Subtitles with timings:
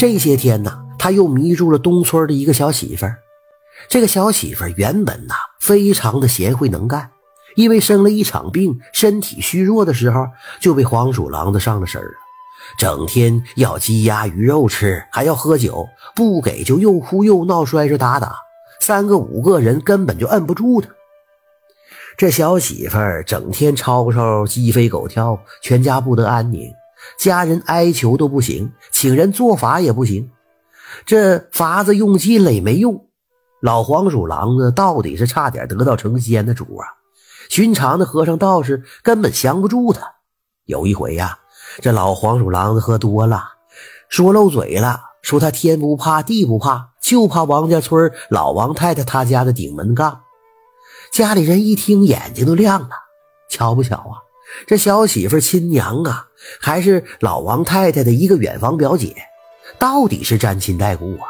[0.00, 3.18] 这些天呢，他又迷住了东村的一个小媳妇儿。
[3.86, 7.10] 这个小媳妇儿原本呐，非常的贤惠能干，
[7.54, 10.26] 因为生了一场病，身体虚弱的时候，
[10.58, 12.08] 就被黄鼠狼子上了身了。
[12.78, 18.34] 整天要鸡鸭鱼肉吃，还要喝酒，不给就又哭又闹，摔摔打打，
[18.80, 20.88] 三个五个人根本就摁不住他。
[22.16, 26.72] 这小媳妇儿整天吵吵鸡飞狗跳，全家不得安宁。
[27.18, 30.30] 家人哀求都不行，请人做法也不行，
[31.06, 33.06] 这法子用尽了也没用。
[33.60, 36.86] 老黄鼠狼子到底是差点得道成仙的主啊！
[37.50, 40.14] 寻常的和尚道士根本降不住他。
[40.64, 41.38] 有一回呀，
[41.80, 43.44] 这老黄鼠狼子喝多了，
[44.08, 50.22] 说漏嘴了，说他天不怕地不怕，就怕王家村老王太太他家的顶门杠。
[51.12, 52.90] 家里人一听，眼睛都亮了。
[53.50, 54.22] 巧不巧啊？
[54.66, 56.28] 这小媳妇亲娘啊，
[56.60, 59.14] 还是老王太太的一个远房表姐，
[59.78, 61.28] 到底是沾亲带故啊！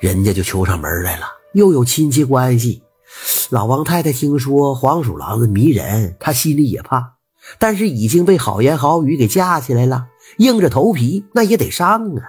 [0.00, 2.82] 人家就求上门来了，又有亲戚关系。
[3.50, 7.14] 老王太太听说黄鼠狼子迷人，她心里也怕，
[7.58, 10.06] 但是已经被好言好语给架起来了，
[10.38, 12.22] 硬着头皮那也得上啊。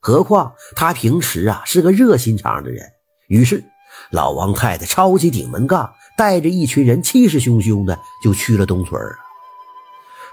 [0.00, 2.84] 何况她平时啊是个热心肠的人，
[3.28, 3.62] 于是
[4.10, 9.16] 老王太太抄起顶门杠，带着一群人气势汹汹的就去了东村了。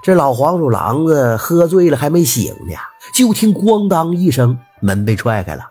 [0.06, 2.76] 这老黄鼠狼子喝醉了，还没醒呢，
[3.12, 5.64] 就听咣当一声，门被踹开了。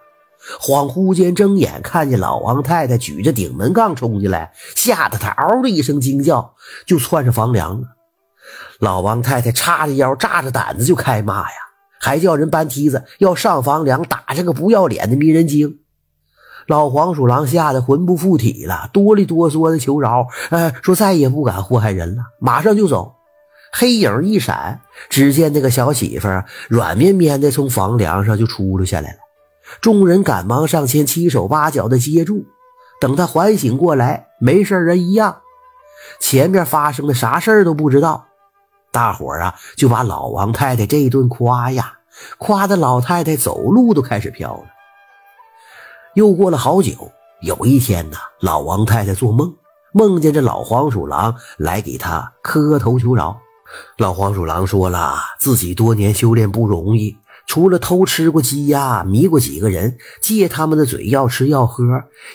[0.61, 6.53] 恍惚间睁眼，看见老王太太举着顶门杠冲进来，吓得他嗷的一声惊叫，
[6.85, 7.87] 就窜上房梁了。
[8.81, 11.57] 老王太太叉着腰，炸着胆子就开骂呀，
[12.01, 15.79] 还叫人搬梯子要上房梁打这个不要脸的迷人精。
[16.67, 23.15] 老黄鼠狼吓得魂不附体了，哆里哆嗦的求饶，哎，说再也不敢祸害人了，马上就走。
[23.77, 24.81] 黑影一闪，
[25.11, 26.29] 只见那个小媳妇
[26.69, 29.19] 软绵绵的从房梁上就出溜下来了。
[29.81, 32.47] 众人赶忙上前，七手八脚的接住。
[33.01, 35.39] 等他缓醒过来，没事人一样，
[36.21, 38.27] 前面发生的啥事都不知道。
[38.93, 41.95] 大伙啊，就把老王太太这一顿夸呀，
[42.39, 44.65] 夸的老太太走路都开始飘了。
[46.15, 47.11] 又过了好久，
[47.43, 49.53] 有一天呢，老王太太做梦，
[49.93, 53.37] 梦见这老黄鼠狼来给她磕头求饶。
[53.99, 61.85] 老黄鼠狼说了，自己多年修炼不容易，除了偷吃过鸡鸭，迷过几个人，借他们的嘴要吃要喝，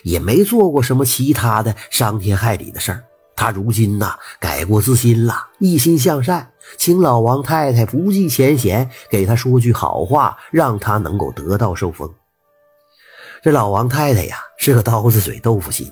[0.03, 3.03] 也没做过什么其他的伤天害理的事儿。
[3.35, 12.13] 他如今呐，改过自新了，一心向善，请老王太太不计前嫌，给他说句好话，让他能够得道受封。
[13.41, 15.89] 这老王太太呀，是个刀子嘴豆腐心，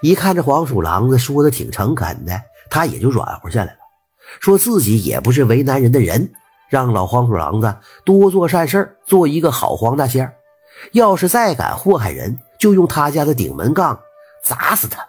[0.00, 3.77] 一看这黄鼠狼子说的挺诚恳的，他也就软和下来。
[4.40, 6.32] 说自己也不是为难人的人，
[6.68, 10.32] 让老黄鼠狼子多做善事做一个好黄大仙
[10.92, 13.98] 要是再敢祸害人，就用他家的顶门杠
[14.42, 15.04] 砸死他。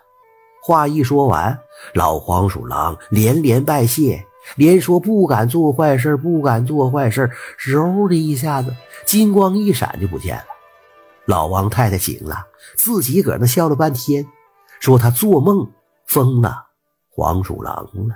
[0.63, 1.59] 话一说完，
[1.93, 4.25] 老黄鼠狼连连拜谢，
[4.55, 7.29] 连说不敢做坏事，不敢做坏事。
[7.57, 8.73] 嗖的一下子，
[9.05, 10.43] 金光一闪就不见了。
[11.25, 14.25] 老王太太醒了，自己搁那笑了半天，
[14.79, 15.69] 说他做梦
[16.05, 16.65] 疯了
[17.09, 17.75] 黄鼠狼
[18.07, 18.15] 了。